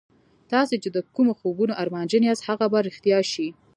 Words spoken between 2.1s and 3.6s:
یاست هغه به رښتیا شي